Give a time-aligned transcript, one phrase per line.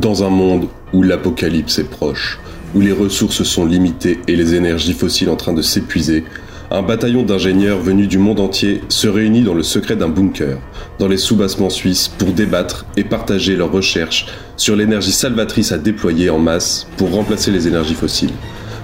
[0.00, 2.38] Dans un monde où l'apocalypse est proche,
[2.74, 6.24] où les ressources sont limitées et les énergies fossiles en train de s'épuiser,
[6.70, 10.56] un bataillon d'ingénieurs venus du monde entier se réunit dans le secret d'un bunker,
[10.98, 14.24] dans les sous-bassements suisses, pour débattre et partager leurs recherches
[14.56, 18.32] sur l'énergie salvatrice à déployer en masse pour remplacer les énergies fossiles,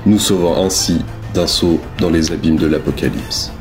[0.05, 0.99] nous sauvant ainsi
[1.33, 3.53] d'un saut dans les abîmes de l'apocalypse.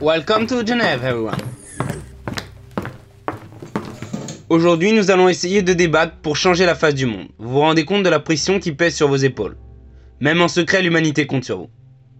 [0.00, 1.36] Welcome to Genève, everyone.
[4.48, 7.28] Aujourd'hui, nous allons essayer de débattre pour changer la face du monde.
[7.38, 9.58] Vous vous rendez compte de la pression qui pèse sur vos épaules.
[10.20, 11.68] Même en secret, l'humanité compte sur vous.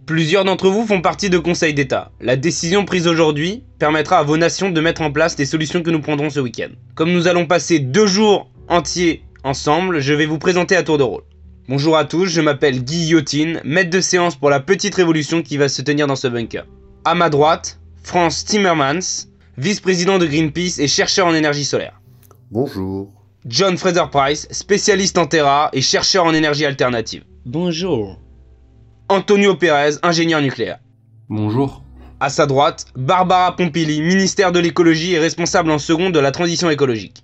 [0.05, 2.11] Plusieurs d'entre vous font partie de conseils d'État.
[2.21, 5.89] La décision prise aujourd'hui permettra à vos nations de mettre en place les solutions que
[5.89, 6.69] nous prendrons ce week-end.
[6.93, 11.03] Comme nous allons passer deux jours entiers ensemble, je vais vous présenter à tour de
[11.03, 11.23] rôle.
[11.67, 15.67] Bonjour à tous, je m'appelle Guillotine, maître de séance pour la petite révolution qui va
[15.67, 16.67] se tenir dans ce bunker.
[17.03, 21.99] À ma droite, France Timmermans, vice-président de Greenpeace et chercheur en énergie solaire.
[22.51, 23.11] Bonjour.
[23.47, 27.23] John Fraser Price, spécialiste en Terra et chercheur en énergie alternative.
[27.43, 28.19] Bonjour.
[29.09, 30.77] Antonio Pérez, ingénieur nucléaire.
[31.27, 31.83] Bonjour.
[32.19, 36.69] À sa droite, Barbara Pompili, ministère de l'écologie et responsable en second de la transition
[36.69, 37.23] écologique.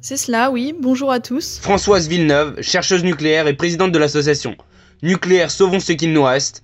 [0.00, 0.74] C'est cela, oui.
[0.80, 1.58] Bonjour à tous.
[1.58, 4.56] Françoise Villeneuve, chercheuse nucléaire et présidente de l'association
[5.02, 6.62] Nucléaire Sauvons ce qu'il nous reste.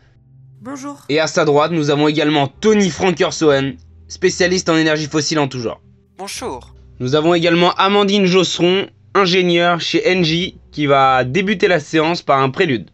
[0.66, 0.96] Bonjour.
[1.08, 3.76] Et à sa droite, nous avons également Tony Frankersoen,
[4.08, 5.80] spécialiste en énergie fossile en tout genre.
[6.18, 6.74] Bonjour.
[6.98, 12.50] Nous avons également Amandine Josseron, ingénieure chez Engie, qui va débuter la séance par un
[12.50, 12.90] prélude.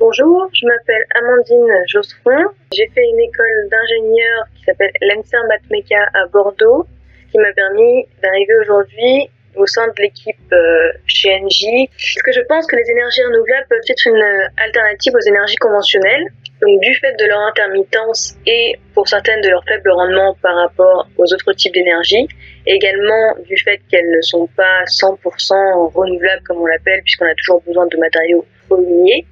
[0.00, 2.50] Bonjour, je m'appelle Amandine Josseron.
[2.74, 6.84] J'ai fait une école d'ingénieur qui s'appelle l'ENSER Matmeca à Bordeaux,
[7.30, 11.88] qui m'a permis d'arriver aujourd'hui au sein de l'équipe euh, chez Engie.
[11.88, 15.56] Parce que je pense que les énergies renouvelables peuvent être une euh, alternative aux énergies
[15.56, 16.24] conventionnelles.
[16.60, 21.08] Donc du fait de leur intermittence et pour certaines de leur faible rendement par rapport
[21.16, 22.28] aux autres types d'énergie,
[22.66, 27.34] et également du fait qu'elles ne sont pas 100% renouvelables comme on l'appelle, puisqu'on a
[27.34, 29.24] toujours besoin de matériaux pollués,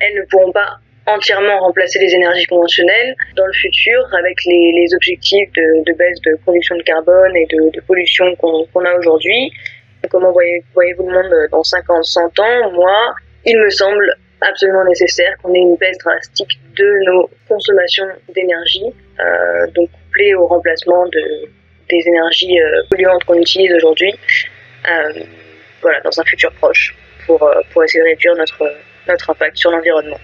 [0.00, 0.78] elles ne pourront pas
[1.14, 6.76] entièrement remplacer les énergies conventionnelles dans le futur avec les, objectifs de, baisse de production
[6.76, 9.52] de carbone et de, pollution qu'on a aujourd'hui.
[10.10, 12.72] Comment voyez-vous voyez le monde dans 50, 100 ans?
[12.72, 18.86] Moi, il me semble absolument nécessaire qu'on ait une baisse drastique de nos consommations d'énergie,
[19.20, 21.48] euh, donc couplée au remplacement de,
[21.90, 24.14] des énergies euh, polluantes qu'on utilise aujourd'hui,
[24.88, 25.12] euh,
[25.82, 26.94] voilà, dans un futur proche,
[27.26, 27.44] pour,
[27.84, 30.18] essayer de réduire notre impact sur l'environnement.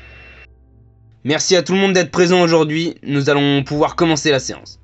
[1.29, 2.95] Merci à tout le monde d'être présent aujourd'hui.
[3.03, 4.79] Nous allons pouvoir commencer la séance.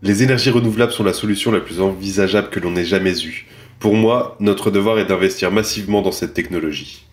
[0.00, 3.48] Les énergies renouvelables sont la solution la plus envisageable que l'on ait jamais eue.
[3.80, 7.04] Pour moi, notre devoir est d'investir massivement dans cette technologie.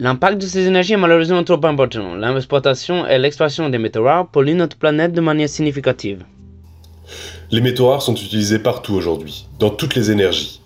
[0.00, 2.16] L'impact de ces énergies est malheureusement trop important.
[2.16, 6.24] L'exploitation et l'extraction des métaux rares polluent notre planète de manière significative.
[7.52, 10.60] Les métaux rares sont utilisés partout aujourd'hui, dans toutes les énergies.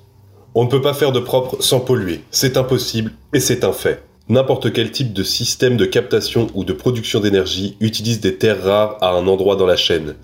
[0.54, 4.02] On ne peut pas faire de propre sans polluer, c'est impossible et c'est un fait.
[4.30, 8.96] N'importe quel type de système de captation ou de production d'énergie utilise des terres rares
[9.02, 10.14] à un endroit dans la chaîne.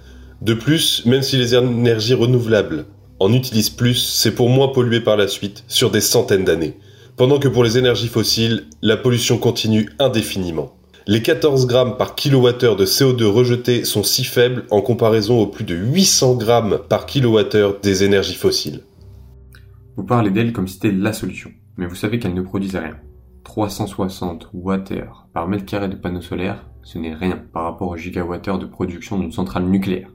[0.41, 2.87] De plus, même si les énergies renouvelables
[3.19, 6.79] en utilisent plus, c'est pour moins polluer par la suite sur des centaines d'années.
[7.17, 10.73] Pendant que pour les énergies fossiles, la pollution continue indéfiniment.
[11.07, 15.65] Les 14 grammes par kilowattheure de CO2 rejetés sont si faibles en comparaison aux plus
[15.65, 18.81] de 800 grammes par kilowattheure des énergies fossiles.
[19.97, 22.97] Vous parlez d'elles comme si c'était la solution, mais vous savez qu'elles ne produisent rien.
[23.45, 28.59] 360 Wh par mètre carré de panneaux solaires, ce n'est rien par rapport au gigawattheure
[28.59, 30.11] de production d'une centrale nucléaire.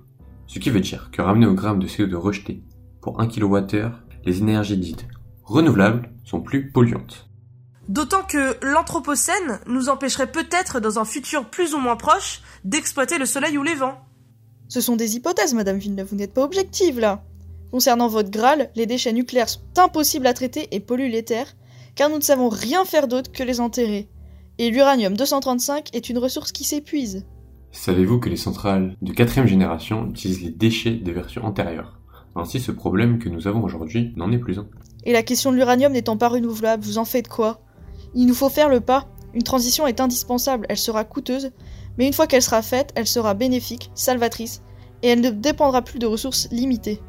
[0.47, 2.64] Ce qui veut dire que ramené au gramme de CO2 rejeté
[3.02, 3.91] pour 1 kWh,
[4.25, 5.08] les énergies dites
[5.44, 7.30] renouvelables sont plus polluantes.
[7.88, 13.25] D'autant que l'Anthropocène nous empêcherait peut-être dans un futur plus ou moins proche d'exploiter le
[13.25, 14.00] soleil ou les vents.
[14.68, 17.23] Ce sont des hypothèses, Madame Villeneuve, vous n'êtes pas objective là.
[17.72, 21.53] Concernant votre Graal, les déchets nucléaires sont impossibles à traiter et polluent les terres,
[21.96, 24.09] car nous ne savons rien faire d'autre que les enterrer.
[24.58, 27.26] Et l'uranium 235 est une ressource qui s'épuise.
[27.72, 32.00] Savez-vous que les centrales de quatrième génération utilisent les déchets des versions antérieures
[32.36, 34.68] Ainsi, ce problème que nous avons aujourd'hui n'en est plus un.
[35.03, 37.59] Et la question de l'uranium n'étant pas renouvelable, vous en faites quoi?
[38.14, 39.08] Il nous faut faire le pas.
[39.34, 41.52] Une transition est indispensable, elle sera coûteuse,
[41.97, 44.62] mais une fois qu'elle sera faite, elle sera bénéfique, salvatrice,
[45.03, 47.02] et elle ne dépendra plus de ressources limitées.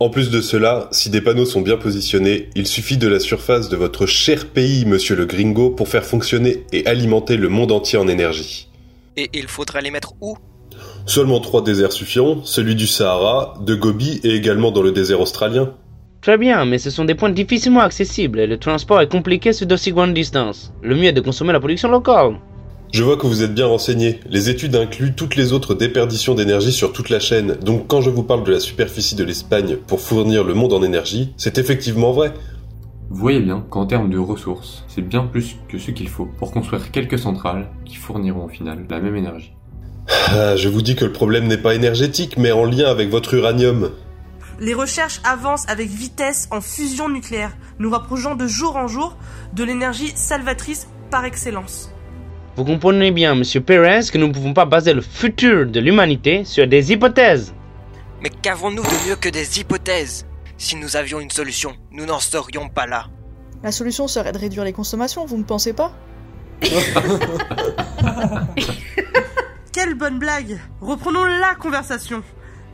[0.00, 3.68] En plus de cela, si des panneaux sont bien positionnés, il suffit de la surface
[3.68, 7.96] de votre cher pays, monsieur le gringo, pour faire fonctionner et alimenter le monde entier
[7.96, 8.68] en énergie.
[9.16, 10.36] Et il faudra les mettre où?
[11.06, 15.72] Seulement trois déserts suffiront, celui du Sahara, de Gobi et également dans le désert australien.
[16.22, 19.66] Très bien, mais ce sont des points difficilement accessibles et le transport est compliqué sur
[19.66, 20.72] d'aussi grandes distances.
[20.82, 22.40] Le mieux est de consommer la production locale.
[22.94, 24.20] Je vois que vous êtes bien renseigné.
[24.30, 28.08] Les études incluent toutes les autres déperditions d'énergie sur toute la chaîne, donc quand je
[28.08, 32.12] vous parle de la superficie de l'Espagne pour fournir le monde en énergie, c'est effectivement
[32.12, 32.32] vrai.
[33.10, 36.52] Vous voyez bien qu'en termes de ressources, c'est bien plus que ce qu'il faut pour
[36.52, 39.52] construire quelques centrales qui fourniront au final la même énergie.
[40.28, 43.34] Ah, je vous dis que le problème n'est pas énergétique, mais en lien avec votre
[43.34, 43.90] uranium.
[44.60, 49.16] Les recherches avancent avec vitesse en fusion nucléaire, nous rapprochant de jour en jour
[49.52, 51.90] de l'énergie salvatrice par excellence.
[52.56, 56.44] Vous comprenez bien, Monsieur Perez, que nous ne pouvons pas baser le futur de l'humanité
[56.44, 57.52] sur des hypothèses.
[58.22, 60.24] Mais qu'avons-nous de mieux que des hypothèses?
[60.56, 63.08] Si nous avions une solution, nous n'en serions pas là.
[63.64, 65.92] La solution serait de réduire les consommations, vous ne pensez pas?
[69.72, 72.22] Quelle bonne blague Reprenons la conversation.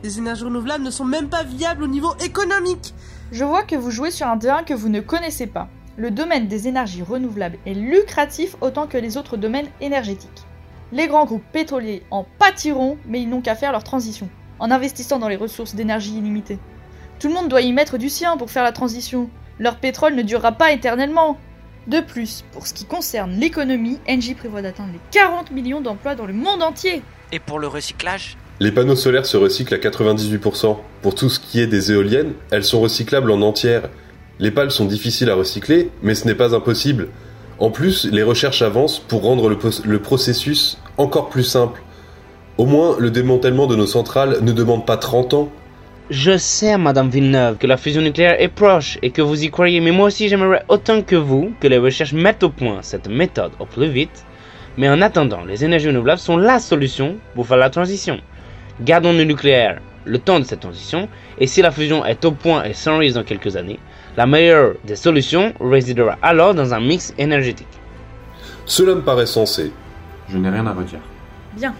[0.03, 2.93] Les énergies renouvelables ne sont même pas viables au niveau économique.
[3.31, 5.69] Je vois que vous jouez sur un terrain que vous ne connaissez pas.
[5.97, 10.29] Le domaine des énergies renouvelables est lucratif autant que les autres domaines énergétiques.
[10.93, 14.29] Les grands groupes pétroliers en pâtiront, mais ils n'ont qu'à faire leur transition,
[14.59, 16.59] en investissant dans les ressources d'énergie illimitées.
[17.19, 19.29] Tout le monde doit y mettre du sien pour faire la transition.
[19.59, 21.37] Leur pétrole ne durera pas éternellement.
[21.87, 26.25] De plus, pour ce qui concerne l'économie, Engie prévoit d'atteindre les 40 millions d'emplois dans
[26.25, 27.01] le monde entier.
[27.33, 28.37] Et pour le recyclage?
[28.61, 30.77] Les panneaux solaires se recyclent à 98%.
[31.01, 33.89] Pour tout ce qui est des éoliennes, elles sont recyclables en entière.
[34.41, 37.09] Les pales sont difficiles à recycler, mais ce n'est pas impossible.
[37.59, 41.83] En plus, les recherches avancent pour rendre le, processus encore plus simple.
[42.57, 45.49] Au moins, le démantèlement de nos centrales ne demande pas 30 ans.
[46.09, 49.79] Je sais, Madame Villeneuve, que la fusion nucléaire est proche et que vous y croyez,
[49.79, 53.51] mais moi aussi j'aimerais autant que vous que les recherches mettent au point cette méthode
[53.59, 54.25] au plus vite.
[54.75, 58.19] Mais en attendant, les énergies renouvelables sont la solution pour faire la transition.
[58.81, 61.07] Gardons le nucléaire le temps de cette transition,
[61.37, 63.79] et si la fusion est au point et sans risque dans quelques années,
[64.17, 67.67] la meilleure des solutions résidera alors dans un mix énergétique.
[68.65, 69.71] Cela me paraît sensé.
[70.29, 70.99] Je n'ai rien à redire.
[71.53, 71.73] Bien.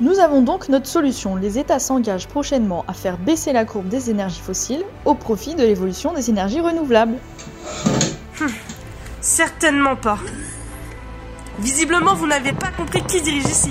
[0.00, 1.36] Nous avons donc notre solution.
[1.36, 5.62] Les États s'engagent prochainement à faire baisser la courbe des énergies fossiles au profit de
[5.62, 7.14] l'évolution des énergies renouvelables.
[8.40, 8.48] Hum,
[9.20, 10.18] certainement pas.
[11.60, 13.70] Visiblement, vous n'avez pas compris qui dirige ici.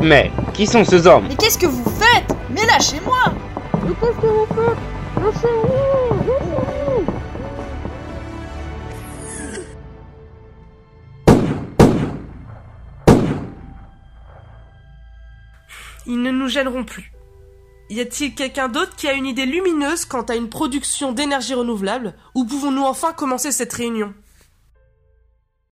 [0.00, 1.26] Mais qui sont ces hommes?
[1.28, 2.34] Mais qu'est-ce que vous faites?
[2.50, 3.32] Mais lâchez-moi
[3.84, 5.24] Mais qu'est-ce que vous faites?
[5.24, 6.85] Lâchez-nous
[16.06, 17.12] Ils ne nous gêneront plus.
[17.88, 22.14] Y a-t-il quelqu'un d'autre qui a une idée lumineuse quant à une production d'énergie renouvelable?
[22.34, 24.12] Ou pouvons-nous enfin commencer cette réunion?